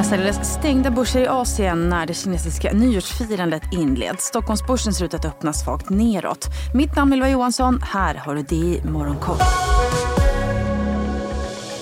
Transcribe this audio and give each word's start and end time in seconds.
mestadels 0.00 0.38
stängda 0.42 0.90
börser 0.90 1.20
i 1.20 1.26
Asien 1.26 1.88
när 1.88 2.06
det 2.06 2.14
kinesiska 2.14 2.72
nyårsfirandet 2.72 3.62
inleds. 3.72 4.24
Stockholmsbörsen 4.24 4.92
ser 4.92 5.04
ut 5.04 5.14
att 5.14 5.24
öppna 5.24 5.52
svagt 5.52 5.90
neråt. 5.90 6.46
Mitt 6.74 6.96
namn 6.96 7.12
är 7.12 7.16
Ylva 7.16 7.28
Johansson. 7.28 7.82
Här 7.82 8.14
har 8.14 8.34
du 8.34 8.42
det 8.42 8.56
i 8.56 8.82
Morgonkoll. 8.84 9.36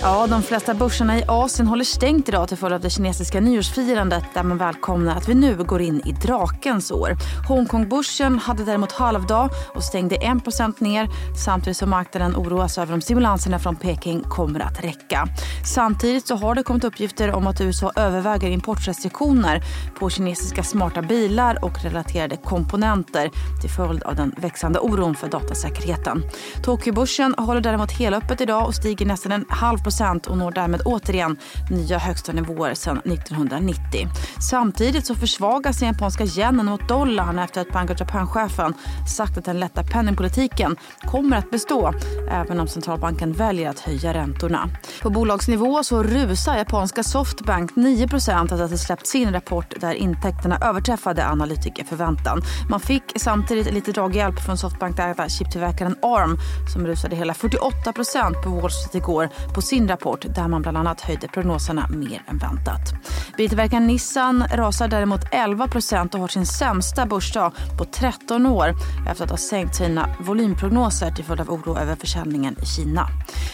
Ja, 0.00 0.26
de 0.26 0.42
flesta 0.42 0.74
börserna 0.74 1.18
i 1.18 1.24
Asien 1.28 1.68
håller 1.68 1.84
stängt 1.84 2.28
idag 2.28 2.48
till 2.48 2.56
följd 2.56 2.74
av 2.74 2.80
det 2.80 2.90
kinesiska 2.90 3.40
nyårsfirandet 3.40 4.24
där 4.34 4.42
man 4.42 4.58
välkomnar 4.58 5.16
att 5.16 5.28
vi 5.28 5.34
nu 5.34 5.56
går 5.64 5.80
in 5.82 6.02
i 6.04 6.12
drakens 6.12 6.90
år. 6.90 7.16
Hongkongbörsen 7.48 8.38
hade 8.38 8.64
däremot 8.64 8.92
halvdag 8.92 9.50
och 9.74 9.84
stängde 9.84 10.16
1% 10.16 10.74
ner 10.78 11.08
samtidigt 11.44 11.76
som 11.76 11.90
marknaden 11.90 12.36
oroas 12.36 12.78
över 12.78 12.94
om 12.94 13.00
stimulanserna 13.00 13.58
från 13.58 13.76
Peking 13.76 14.20
kommer 14.20 14.60
att 14.60 14.84
räcka. 14.84 15.26
Samtidigt 15.74 16.26
så 16.26 16.36
har 16.36 16.54
det 16.54 16.62
kommit 16.62 16.84
uppgifter 16.84 17.32
om 17.32 17.46
att 17.46 17.60
USA 17.60 17.92
överväger 17.96 18.50
importrestriktioner 18.50 19.62
på 19.98 20.10
kinesiska 20.10 20.62
smarta 20.62 21.02
bilar 21.02 21.64
och 21.64 21.82
relaterade 21.82 22.36
komponenter 22.36 23.30
till 23.60 23.70
följd 23.70 24.02
av 24.02 24.16
den 24.16 24.34
växande 24.36 24.78
oron 24.78 25.14
för 25.14 25.28
datasäkerheten. 25.28 26.22
Tokyobörsen 26.62 27.34
håller 27.38 27.60
däremot 27.60 27.92
helöppet 27.92 28.40
idag 28.40 28.66
och 28.66 28.74
stiger 28.74 29.06
nästan 29.06 29.32
en 29.32 29.44
halv 29.48 29.78
procent 29.88 30.26
och 30.26 30.38
når 30.38 30.50
därmed 30.50 30.82
återigen 30.84 31.36
nya 31.70 31.98
högsta 31.98 32.32
nivåer 32.32 32.74
sedan 32.74 32.98
1990. 32.98 34.08
Samtidigt 34.50 35.06
så 35.06 35.14
försvagas 35.14 35.78
den 35.78 35.88
japanska 35.88 36.24
yenen 36.24 36.66
mot 36.66 36.88
dollarn 36.88 37.38
efter 37.38 37.60
att 37.60 37.72
Bank 37.72 37.90
of 37.90 38.00
Japan-chefen 38.00 38.74
sagt 39.16 39.38
att 39.38 39.44
den 39.44 39.60
lätta 39.60 39.82
penningpolitiken 39.82 40.76
kommer 41.00 41.36
att 41.36 41.50
bestå 41.50 41.92
även 42.30 42.60
om 42.60 42.68
centralbanken 42.68 43.32
väljer 43.32 43.70
att 43.70 43.80
höja 43.80 44.14
räntorna. 44.14 44.68
På 45.02 45.10
bolagsnivå 45.10 45.82
så 45.84 46.02
rusar 46.02 46.56
japanska 46.56 47.02
Softbank 47.02 47.76
9 47.76 48.04
efter 48.04 48.32
att 48.32 48.70
ha 48.70 48.78
släppt 48.78 49.06
sin 49.06 49.32
rapport 49.32 49.80
där 49.80 49.94
intäkterna 49.94 50.58
överträffade 50.62 51.26
analytikerförväntan. 51.26 52.42
Man 52.70 52.80
fick 52.80 53.02
samtidigt 53.16 53.74
lite 53.74 53.92
draghjälp 53.92 54.40
från 54.46 54.56
Softbank-ägda 54.56 55.28
chiptillverkaren 55.28 55.96
ARM 56.02 56.36
som 56.72 56.86
rusade 56.86 57.16
hela 57.16 57.32
48% 57.32 58.42
på 58.44 58.50
Wall 58.50 58.70
Street 58.70 58.94
igår 58.94 59.28
på 59.54 59.62
sin 59.62 59.77
sin 59.78 59.88
rapport 59.88 60.26
där 60.34 60.48
man 60.48 60.62
bland 60.62 60.76
annat 60.76 61.00
höjde 61.00 61.28
prognoserna 61.28 61.86
mer 61.88 62.22
än 62.26 62.38
väntat. 62.38 62.80
Biltillverkaren 63.36 63.86
Nissan 63.86 64.44
rasar 64.52 64.88
däremot 64.88 65.24
11% 65.24 66.14
och 66.14 66.20
har 66.20 66.28
sin 66.28 66.46
sämsta 66.46 67.06
börsdag 67.06 67.52
på 67.78 67.84
13 67.84 68.46
år 68.46 68.74
efter 69.10 69.24
att 69.24 69.30
ha 69.30 69.36
sänkt 69.36 69.74
sina 69.74 70.08
volymprognoser 70.20 71.10
till 71.10 71.24
följd 71.24 71.40
av 71.40 71.50
oro 71.50 71.78
över 71.78 71.96
försäljningen 71.96 72.56
i 72.62 72.66
Kina. 72.66 73.08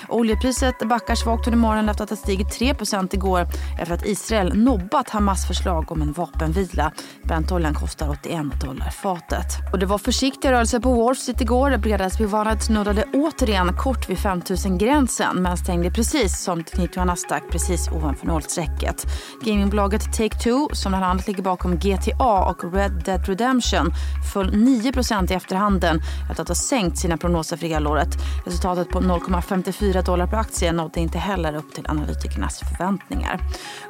Oljepriset 0.08 0.88
backar 0.88 1.14
svagt 1.14 1.46
under 1.46 1.58
morgonen 1.58 1.88
efter 1.88 2.04
att 2.04 2.10
ha 2.10 2.16
stigit 2.16 2.60
3% 2.60 3.14
igår 3.14 3.46
efter 3.80 3.94
att 3.94 4.06
Israel 4.06 4.56
nobbat 4.56 5.10
Hamas 5.10 5.46
förslag 5.46 5.92
om 5.92 6.02
en 6.02 6.12
vapenvila. 6.12 6.92
Brentoljan 7.22 7.74
kostar 7.74 8.10
81 8.10 8.60
dollar 8.60 8.90
fatet. 8.90 9.46
Och 9.72 9.78
det 9.78 9.86
var 9.86 9.98
försiktiga 9.98 10.52
rörelser 10.52 10.80
på 10.80 10.92
Wall 10.92 11.16
Street 11.16 11.40
igår. 11.40 11.76
Bredasbyvarvet 11.76 12.62
snuddade 12.62 13.04
återigen 13.14 13.76
kort 13.76 14.10
vid 14.10 14.16
5000-gränsen 14.16 15.42
men 15.42 15.56
stängde 15.56 15.90
precis 15.90 16.13
precis 16.14 16.40
som 16.40 16.64
teknik 16.64 16.96
och 16.96 17.06
Nasdaq 17.06 17.42
precis 17.50 17.88
ovanför 17.88 18.26
nollstrecket. 18.26 19.06
Gamingbolaget 19.44 20.02
Take-Two, 20.02 20.74
som 20.74 20.92
bland 20.92 21.04
annat 21.04 21.26
ligger 21.26 21.42
bakom 21.42 21.76
GTA 21.76 22.44
och 22.44 22.74
Red 22.74 23.02
Dead 23.04 23.28
Redemption, 23.28 23.92
föll 24.32 24.50
9% 24.50 25.32
i 25.32 25.34
efterhanden 25.34 26.00
efter 26.30 26.42
att 26.42 26.48
ha 26.48 26.54
sänkt 26.54 26.98
sina 26.98 27.16
prognoser 27.16 27.56
för 27.56 27.66
helåret. 27.66 28.08
Resultatet 28.44 28.88
på 28.88 29.00
0,54 29.00 30.02
dollar 30.02 30.26
per 30.26 30.36
aktie 30.36 30.72
nådde 30.72 31.00
inte 31.00 31.18
heller 31.18 31.56
upp 31.56 31.74
till 31.74 31.86
analytikernas 31.86 32.58
förväntningar. 32.58 33.40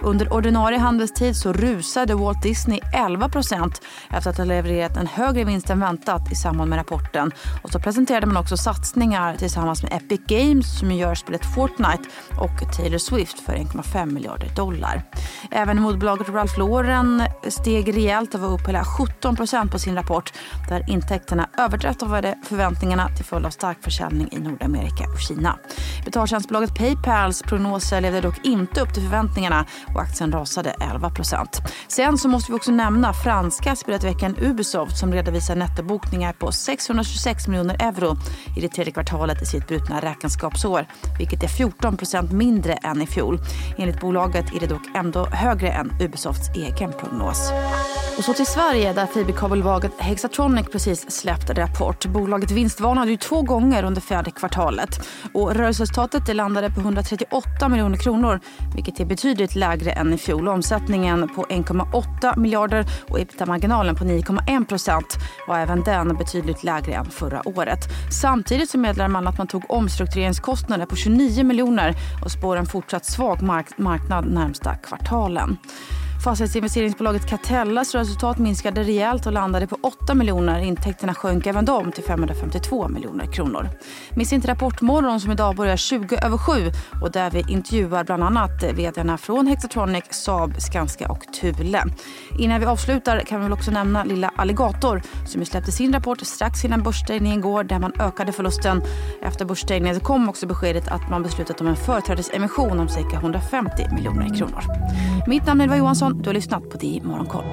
Under 0.03 0.33
ordinarie 0.33 0.79
handelstid 0.79 1.37
så 1.37 1.53
rusade 1.53 2.15
Walt 2.15 2.43
Disney 2.43 2.81
11% 2.81 3.73
efter 4.11 4.31
att 4.31 4.39
ha 4.39 4.45
levererat 4.45 4.97
en 4.97 5.07
högre 5.07 5.45
vinst 5.45 5.71
än 5.71 5.81
väntat 5.81 6.33
i 6.33 6.35
samband 6.35 6.71
med 6.71 6.79
rapporten. 6.79 7.33
Och 7.63 7.71
så 7.71 7.79
presenterade 7.79 8.27
man 8.27 8.37
också 8.37 8.57
satsningar 8.57 9.37
tillsammans 9.37 9.83
med 9.83 9.93
Epic 9.93 10.21
Games 10.27 10.79
som 10.79 10.93
gör 10.93 11.15
spelet 11.15 11.55
Fortnite 11.55 12.14
och 12.39 12.77
Taylor 12.77 12.99
Swift 12.99 13.41
för 13.41 13.53
1,5 13.53 14.13
miljarder 14.13 14.49
dollar. 14.57 15.03
Även 15.51 15.83
modbolaget 15.83 16.29
Ralph 16.29 16.59
Lauren 16.59 17.23
steg 17.49 17.97
rejält 17.97 18.35
och 18.35 18.41
var 18.41 18.53
upp 18.53 18.69
hela 18.69 18.83
17% 18.83 19.71
på 19.71 19.79
sin 19.79 19.95
rapport 19.95 20.33
där 20.69 20.91
intäkterna 20.91 21.49
överträffade 21.59 22.35
förväntningarna 22.45 23.09
till 23.09 23.25
följd 23.25 23.47
av 23.47 23.51
stark 23.51 23.79
försäljning 23.83 24.29
i 24.33 24.39
Nordamerika 24.39 25.05
och 25.05 25.21
Kina. 25.21 25.59
Betaltjänstbolaget 26.05 26.75
Paypals 26.75 27.43
prognoser 27.43 28.01
levde 28.01 28.21
dock 28.21 28.47
inte 28.47 28.81
upp 28.81 28.95
till 28.95 29.03
förväntningarna 29.03 29.67
och 29.95 30.01
aktien 30.01 30.33
rasade 30.33 30.75
11% 30.81 31.65
Sen 31.89 32.19
så 32.19 32.29
måste 32.29 32.53
vi 32.53 32.59
också 32.59 32.71
nämna 32.71 33.13
franska 33.13 33.77
spelutveckaren 33.77 34.37
Ubisoft 34.41 34.99
som 34.99 35.13
redovisar 35.13 35.57
nettobokningar 35.57 36.33
på 36.33 36.53
626 36.53 37.49
miljoner 37.49 37.77
euro 37.81 38.17
i 38.57 38.61
det 38.61 38.69
tredje 38.69 38.93
kvartalet 38.93 39.43
i 39.43 39.47
sitt 39.47 39.69
brutna 39.69 40.01
räkenskapsår, 40.01 40.87
vilket 41.19 41.43
är 41.43 41.49
14 41.49 41.97
mindre 42.33 42.73
än 42.73 43.03
i 43.03 43.07
fjol. 43.07 43.39
Enligt 43.79 44.01
bolaget 44.01 44.55
är 44.55 44.61
det 44.61 44.67
dock 44.67 44.89
ändå 44.95 45.27
högre 45.27 45.69
än 45.69 45.93
Ubisofts 46.01 46.49
egen 46.55 46.93
prognos. 46.93 47.53
Och 48.19 48.25
så 48.25 48.33
till 48.35 48.47
Sverige 48.47 48.93
där 48.93 49.07
fiberkabelbolaget 49.07 49.93
Hexatronic 49.99 50.67
precis 50.73 51.11
släppt 51.11 51.51
rapport. 51.51 52.07
Bolaget 52.07 52.51
vinstvarnade 52.51 53.11
ju 53.11 53.17
två 53.17 53.43
gånger 53.43 53.85
under 53.85 54.01
fjärde 54.01 54.31
kvartalet 54.31 55.09
och 55.33 55.55
rörelseresultatet 55.55 56.37
landade 56.37 56.71
på 56.71 56.81
138 56.81 57.69
miljoner 57.69 57.97
kronor 57.97 58.41
vilket 58.75 59.01
är 59.01 59.05
betydligt 59.05 59.55
lägre 59.55 59.93
än 59.93 60.13
i 60.13 60.19
fjol. 60.19 60.49
Omsättningen 60.49 61.29
på 61.29 61.43
1,8 61.43 62.39
miljarder 62.39 62.87
och 63.09 63.21
ebitda-marginalen 63.21 63.97
på 63.97 64.05
9,1 64.05 64.65
procent 64.67 65.15
var 65.49 65.59
även 65.59 65.83
den 65.83 66.17
betydligt 66.17 66.65
lägre 66.65 66.93
än 66.93 67.11
förra 67.11 67.49
året. 67.49 67.81
Samtidigt 68.21 68.71
så 68.71 68.79
meddelar 68.79 69.09
man 69.09 69.27
att 69.27 69.39
man 69.39 69.47
tog 69.47 69.65
omstruktureringskostnader 69.69 70.87
på 70.87 70.97
29 70.97 71.45
miljoner 71.45 71.95
och 72.25 72.31
spår 72.31 72.57
en 72.57 72.67
fortsatt 72.67 73.07
svag 73.07 73.43
mark 73.43 73.79
marknad 73.79 74.27
närmsta 74.27 74.75
kvartalen. 74.75 75.59
Fastighetsinvesteringsbolaget 76.25 77.27
Catellas 77.27 77.95
resultat 77.95 78.39
minskade 78.39 78.83
rejält 78.83 79.27
och 79.27 79.33
landade 79.33 79.67
på 79.67 79.79
8 79.83 80.15
miljoner. 80.15 80.61
Intäkterna 80.61 81.15
sjönk 81.15 81.47
även 81.47 81.65
de 81.65 81.93
till 81.93 82.05
552 82.05 82.89
miljoner 82.89 83.27
kronor. 83.27 83.69
Missa 84.11 84.35
inte 84.35 84.49
Rapportmorgon 84.49 85.21
som 85.21 85.33
idag 85.33 85.57
börjar 85.57 85.77
20 85.77 86.17
över 86.17 86.39
7 86.39 86.53
och 87.03 87.11
där 87.11 87.31
vi 87.31 87.45
intervjuar 87.49 88.05
bland 88.05 88.23
annat 88.23 88.63
vdarna 88.63 89.19
från 89.19 89.47
Hexatronic, 89.47 90.05
Saab, 90.11 90.61
Skanska 90.61 91.09
och 91.09 91.25
Thule. 91.41 91.85
Innan 92.39 92.61
vi 92.61 92.67
avslutar 92.67 93.19
kan 93.19 93.41
vi 93.41 93.45
väl 93.45 93.53
också 93.53 93.71
nämna 93.71 94.05
lilla 94.05 94.31
Alligator 94.37 95.03
som 95.27 95.45
släppte 95.45 95.73
sin 95.73 95.93
rapport 95.93 96.21
strax 96.21 96.65
innan 96.65 96.83
börsstängningen 96.83 97.39
igår 97.39 97.65
där 97.65 97.79
man 97.79 97.93
ökade 97.99 98.33
förlusten. 98.33 98.83
Efter 99.23 99.45
börsstängningen 99.45 100.01
kom 100.01 100.29
också 100.29 100.47
beskedet 100.47 100.89
att 100.89 101.11
man 101.11 101.23
beslutat 101.23 101.61
om 101.61 101.67
en 101.67 101.77
företrädesemission 101.77 102.81
om 102.81 102.89
cirka 102.89 103.17
150 103.17 103.89
miljoner 103.95 104.35
kronor. 104.39 104.63
Mitt 105.27 105.47
namn 105.47 105.61
är 105.61 105.65
Ylva 105.65 105.77
Johansson 105.77 106.14
du 106.23 106.29
har 106.29 106.35
lyssnat 106.35 106.71
på 106.71 106.79
DI 106.79 107.01
Morgonkoll. 107.05 107.45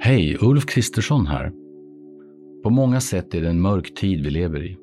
Hej, 0.00 0.36
Ulf 0.40 0.66
Kristersson 0.66 1.26
här. 1.26 1.52
På 2.62 2.70
många 2.70 3.00
sätt 3.00 3.34
är 3.34 3.40
det 3.40 3.48
en 3.48 3.60
mörk 3.60 3.94
tid 3.94 4.24
vi 4.24 4.30
lever 4.30 4.64
i. 4.64 4.76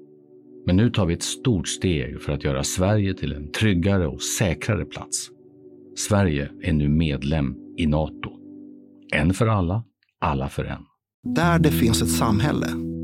Men 0.65 0.75
nu 0.75 0.89
tar 0.89 1.05
vi 1.05 1.13
ett 1.13 1.23
stort 1.23 1.67
steg 1.67 2.21
för 2.21 2.33
att 2.33 2.43
göra 2.43 2.63
Sverige 2.63 3.13
till 3.13 3.33
en 3.33 3.51
tryggare 3.51 4.07
och 4.07 4.21
säkrare 4.21 4.85
plats. 4.85 5.29
Sverige 5.97 6.49
är 6.61 6.73
nu 6.73 6.89
medlem 6.89 7.55
i 7.77 7.87
Nato. 7.87 8.31
En 9.13 9.33
för 9.33 9.47
alla, 9.47 9.83
alla 10.19 10.49
för 10.49 10.63
en. 10.63 10.85
Där 11.35 11.59
det 11.59 11.71
finns 11.71 12.01
ett 12.01 12.11
samhälle, 12.11 12.67